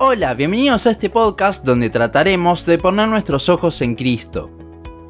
[0.00, 4.50] Hola, bienvenidos a este podcast donde trataremos de poner nuestros ojos en Cristo.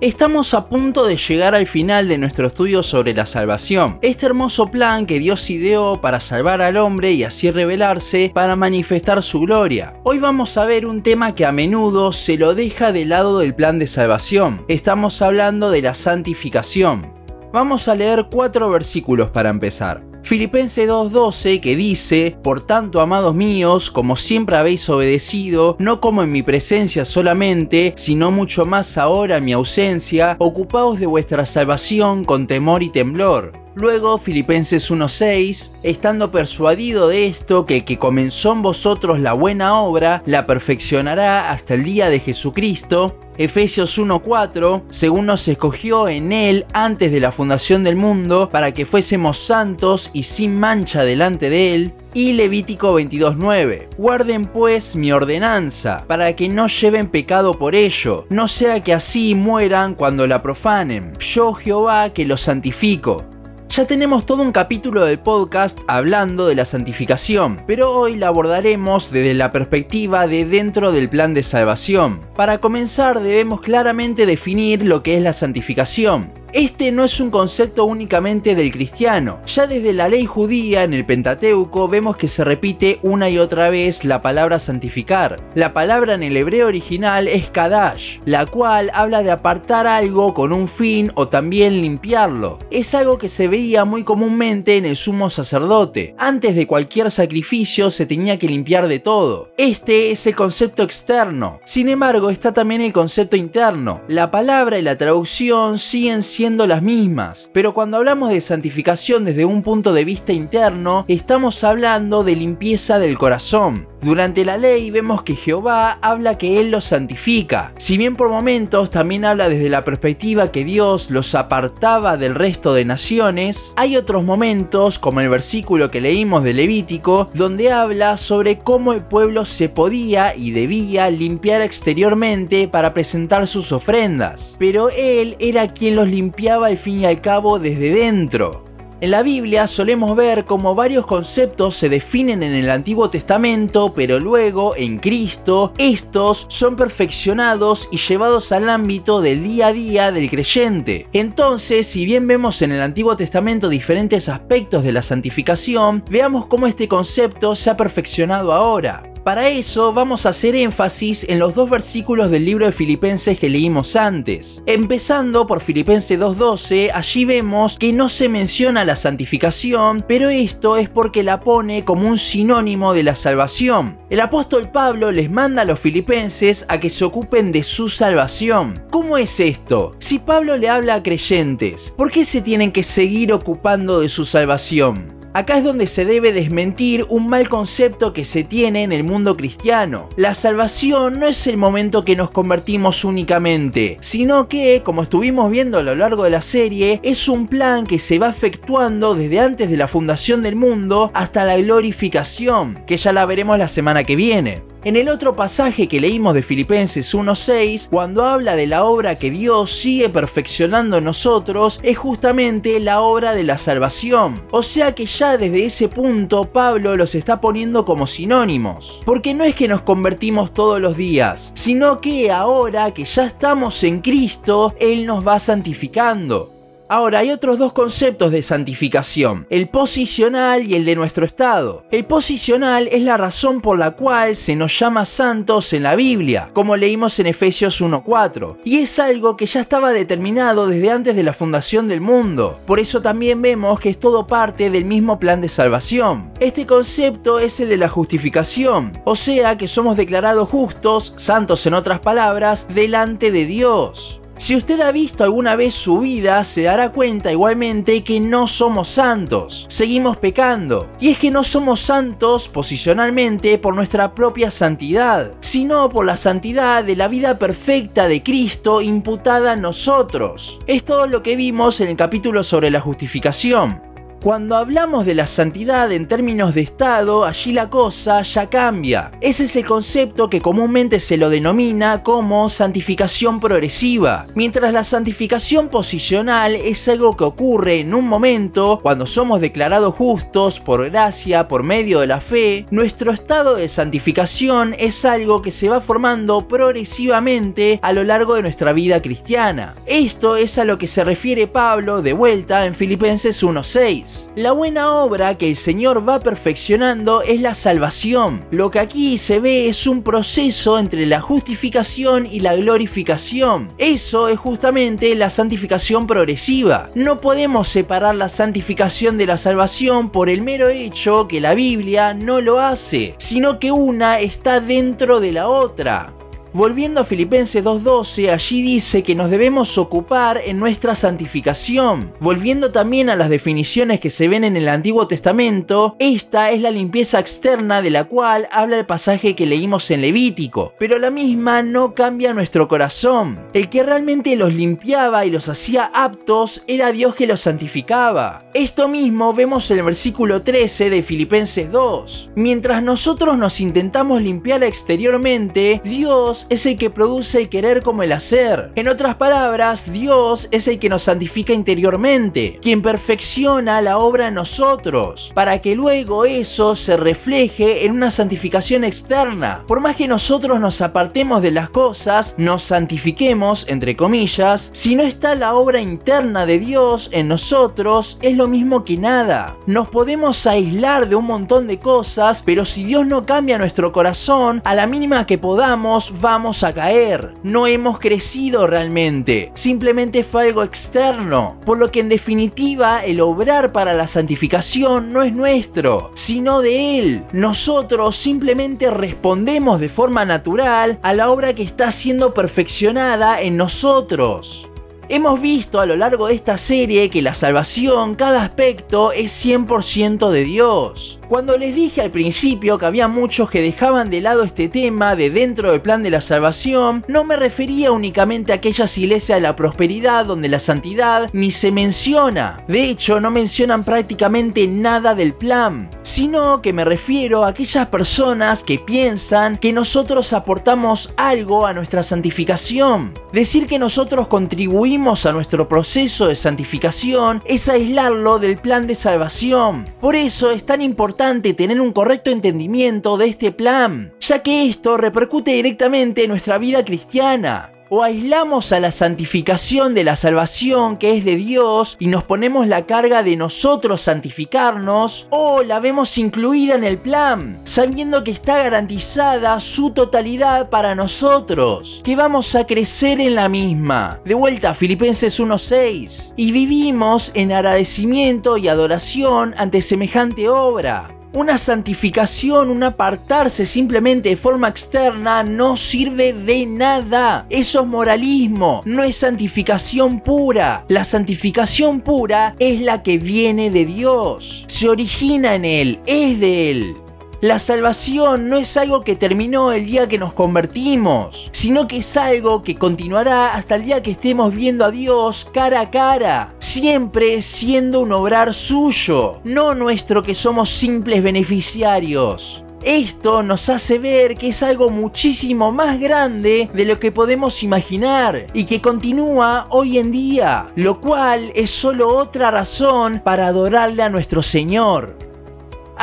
[0.03, 4.71] Estamos a punto de llegar al final de nuestro estudio sobre la salvación, este hermoso
[4.71, 9.95] plan que Dios ideó para salvar al hombre y así revelarse para manifestar su gloria.
[10.05, 13.55] Hoy vamos a ver un tema que a menudo se lo deja de lado del
[13.55, 14.67] plan de salvación.
[14.69, 17.11] Estamos hablando de la santificación.
[17.55, 20.14] Vamos a leer cuatro versículos para empezar.
[20.25, 26.33] Filipenses 2.12 que dice, Por tanto, amados míos, como siempre habéis obedecido, no como en
[26.33, 32.47] mi presencia solamente, sino mucho más ahora en mi ausencia, ocupaos de vuestra salvación con
[32.47, 33.64] temor y temblor.
[33.77, 40.23] Luego Filipenses 1.6, estando persuadido de esto, que que comenzó en vosotros la buena obra,
[40.27, 47.11] la perfeccionará hasta el día de Jesucristo, Efesios 1:4, según nos escogió en Él antes
[47.11, 51.93] de la fundación del mundo, para que fuésemos santos y sin mancha delante de Él.
[52.15, 58.47] Y Levítico 22:9, guarden pues mi ordenanza, para que no lleven pecado por ello, no
[58.47, 61.13] sea que así mueran cuando la profanen.
[61.19, 63.34] Yo Jehová que los santifico.
[63.75, 69.11] Ya tenemos todo un capítulo del podcast hablando de la santificación, pero hoy la abordaremos
[69.11, 72.21] desde la perspectiva de dentro del plan de salvación.
[72.37, 76.44] Para comenzar debemos claramente definir lo que es la santificación.
[76.55, 79.41] Este no es un concepto únicamente del cristiano.
[79.45, 83.71] Ya desde la ley judía en el Pentateuco vemos que se repite una y otra
[83.71, 85.41] vez la palabra santificar.
[85.57, 90.53] La palabra en el hebreo original es kadash, la cual habla de apartar algo con
[90.53, 92.61] un fin o también limpiarlo.
[92.71, 96.15] Es algo que se veía muy comúnmente en el sumo sacerdote.
[96.19, 99.51] Antes de cualquier sacrificio se tenía que limpiar de todo.
[99.57, 101.59] Este es el concepto externo.
[101.65, 104.03] Sin embargo, está también el concepto interno.
[104.07, 107.51] La palabra y la traducción siguen siendo las mismas.
[107.53, 112.99] Pero cuando hablamos de santificación desde un punto de vista interno, estamos hablando de limpieza
[112.99, 113.89] del corazón.
[114.05, 117.73] Durante la ley vemos que Jehová habla que Él los santifica.
[117.79, 122.75] Si bien por momentos también habla desde la perspectiva que Dios los apartaba del resto
[122.75, 128.59] de naciones, hay otros momentos, como el versículo que leímos de Levítico, donde habla sobre
[128.59, 134.55] cómo el pueblo se podía y debía limpiar exteriormente para presentar sus ofrendas.
[134.59, 138.64] Pero Él era quien los limpiaba al fin y al cabo desde dentro.
[139.05, 144.19] En la Biblia solemos ver cómo varios conceptos se definen en el Antiguo Testamento, pero
[144.19, 150.31] luego en Cristo estos son perfeccionados y llevados al ámbito del día a día del
[150.31, 151.07] creyente.
[151.13, 156.67] Entonces, si bien vemos en el Antiguo Testamento diferentes aspectos de la santificación, veamos cómo
[156.67, 159.14] este concepto se ha perfeccionado ahora.
[159.25, 163.49] Para eso vamos a hacer énfasis en los dos versículos del libro de Filipenses que
[163.49, 164.63] leímos antes.
[164.67, 170.91] Empezando por Filipenses 2.12, allí vemos que no se menciona la santificación, pero esto es
[170.91, 173.97] porque la pone como un sinónimo de la salvación.
[174.11, 178.85] El apóstol Pablo les manda a los filipenses a que se ocupen de su salvación.
[178.91, 179.97] ¿Cómo es esto?
[180.01, 184.27] Si Pablo le habla a creyentes, ¿por qué se tienen que seguir ocupando de su
[184.27, 185.14] salvación?
[185.37, 189.37] Acá es donde se debe desmentir un mal concepto que se tiene en el mundo
[189.37, 190.09] cristiano.
[190.15, 195.79] La salvación no es el momento que nos convertimos únicamente, sino que, como estuvimos viendo
[195.79, 199.69] a lo largo de la serie, es un plan que se va efectuando desde antes
[199.69, 204.15] de la fundación del mundo hasta la glorificación, que ya la veremos la semana que
[204.15, 204.63] viene.
[204.85, 209.31] En el otro pasaje que leímos de Filipenses 1.6, cuando habla de la obra que
[209.31, 214.43] Dios sigue perfeccionando en nosotros, es justamente la obra de la salvación.
[214.51, 219.01] O sea que ya desde ese punto Pablo los está poniendo como sinónimos.
[219.07, 223.83] Porque no es que nos convertimos todos los días, sino que ahora que ya estamos
[223.85, 226.54] en Cristo, Él nos va santificando.
[226.89, 231.85] Ahora, hay otros dos conceptos de santificación, el posicional y el de nuestro estado.
[231.91, 236.51] El posicional es la razón por la cual se nos llama santos en la Biblia,
[236.53, 241.23] como leímos en Efesios 1.4, y es algo que ya estaba determinado desde antes de
[241.23, 242.61] la fundación del mundo.
[242.67, 246.33] Por eso también vemos que es todo parte del mismo plan de salvación.
[246.39, 251.73] Este concepto es el de la justificación, o sea que somos declarados justos, santos en
[251.73, 254.21] otras palabras, delante de Dios.
[254.37, 258.89] Si usted ha visto alguna vez su vida, se dará cuenta igualmente que no somos
[258.89, 260.91] santos, seguimos pecando.
[260.99, 266.83] Y es que no somos santos posicionalmente por nuestra propia santidad, sino por la santidad
[266.83, 270.59] de la vida perfecta de Cristo imputada a nosotros.
[270.67, 273.94] Es todo lo que vimos en el capítulo sobre la justificación.
[274.25, 279.13] Cuando hablamos de la santidad en términos de estado, allí la cosa ya cambia.
[279.21, 285.69] Ese es el concepto que comúnmente se lo denomina como santificación progresiva, mientras la santificación
[285.69, 291.63] posicional es algo que ocurre en un momento cuando somos declarados justos por gracia, por
[291.63, 297.79] medio de la fe, nuestro estado de santificación es algo que se va formando progresivamente
[297.83, 299.75] a lo largo de nuestra vida cristiana.
[299.85, 304.14] Esto es a lo que se refiere Pablo de vuelta en Filipenses 1.6.
[304.37, 308.45] La buena obra que el Señor va perfeccionando es la salvación.
[308.51, 313.73] Lo que aquí se ve es un proceso entre la justificación y la glorificación.
[313.79, 316.91] Eso es justamente la santificación progresiva.
[316.95, 322.15] No podemos separar la santificación de la salvación por el mero hecho que la Biblia
[322.15, 326.13] no lo hace, sino que una está dentro de la otra.
[326.57, 332.15] Volviendo a Filipenses 2.12, allí dice que nos debemos ocupar en nuestra santificación.
[332.21, 336.71] Volviendo también a las definiciones que se ven en el Antiguo Testamento, esta es la
[336.71, 341.63] limpieza externa de la cual habla el pasaje que leímos en Levítico, pero la misma
[341.63, 343.41] no cambia nuestro corazón.
[343.53, 348.49] El que realmente los limpiaba y los hacía aptos era Dios que los santificaba.
[348.55, 352.31] Esto mismo vemos en el versículo 13 de Filipenses 2.
[352.37, 358.13] Mientras nosotros nos intentamos limpiar exteriormente, Dios es el que produce el querer como el
[358.13, 358.73] hacer.
[358.75, 364.35] En otras palabras, Dios es el que nos santifica interiormente, quien perfecciona la obra en
[364.35, 369.65] nosotros, para que luego eso se refleje en una santificación externa.
[369.67, 375.03] Por más que nosotros nos apartemos de las cosas, nos santifiquemos, entre comillas, si no
[375.03, 379.57] está la obra interna de Dios en nosotros, es lo mismo que nada.
[379.67, 384.63] Nos podemos aislar de un montón de cosas, pero si Dios no cambia nuestro corazón,
[384.65, 387.33] a la mínima que podamos, va vamos a caer.
[387.45, 389.53] No hemos crecido realmente.
[389.55, 391.61] Simplemente fue algo externo.
[391.65, 396.99] Por lo que en definitiva el obrar para la santificación no es nuestro, sino de
[396.99, 397.25] Él.
[397.33, 404.69] Nosotros simplemente respondemos de forma natural a la obra que está siendo perfeccionada en nosotros.
[405.09, 410.31] Hemos visto a lo largo de esta serie que la salvación, cada aspecto, es 100%
[410.31, 411.21] de Dios.
[411.35, 415.31] Cuando les dije al principio que había muchos que dejaban de lado este tema de
[415.31, 419.57] dentro del plan de la salvación, no me refería únicamente a aquellas iglesias de la
[419.57, 422.63] prosperidad donde la santidad ni se menciona.
[422.69, 428.63] De hecho, no mencionan prácticamente nada del plan, sino que me refiero a aquellas personas
[428.63, 433.13] que piensan que nosotros aportamos algo a nuestra santificación.
[433.33, 439.85] Decir que nosotros contribuimos a nuestro proceso de santificación es aislarlo del plan de salvación.
[440.01, 444.99] Por eso es tan importante tener un correcto entendimiento de este plan, ya que esto
[444.99, 447.71] repercute directamente en nuestra vida cristiana.
[447.91, 452.67] O aislamos a la santificación de la salvación que es de Dios y nos ponemos
[452.67, 458.57] la carga de nosotros santificarnos, o la vemos incluida en el plan, sabiendo que está
[458.59, 464.19] garantizada su totalidad para nosotros, que vamos a crecer en la misma.
[464.25, 466.33] De vuelta Filipenses 1.6.
[466.37, 474.37] Y vivimos en agradecimiento y adoración ante semejante obra una santificación, un apartarse simplemente de
[474.37, 477.47] forma externa no sirve de nada.
[477.51, 480.85] Eso es moralismo, no es santificación pura.
[480.89, 486.71] La santificación pura es la que viene de Dios, se origina en Él, es de
[486.71, 487.04] Él.
[487.45, 492.17] La salvación no es algo que terminó el día que nos convertimos, sino que es
[492.17, 497.43] algo que continuará hasta el día que estemos viendo a Dios cara a cara, siempre
[497.43, 502.65] siendo un obrar suyo, no nuestro que somos simples beneficiarios.
[502.83, 508.47] Esto nos hace ver que es algo muchísimo más grande de lo que podemos imaginar
[508.55, 514.09] y que continúa hoy en día, lo cual es solo otra razón para adorarle a
[514.09, 515.24] nuestro Señor.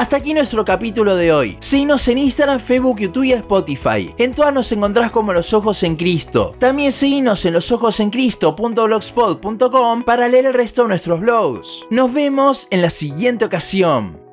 [0.01, 1.58] Hasta aquí nuestro capítulo de hoy.
[1.60, 4.12] Seguinos en Instagram, Facebook, YouTube y Spotify.
[4.17, 6.55] En todas nos encontrás como Los Ojos en Cristo.
[6.58, 11.86] También seguinos en losojosencristo.blogspot.com para leer el resto de nuestros blogs.
[11.91, 14.31] Nos vemos en la siguiente ocasión.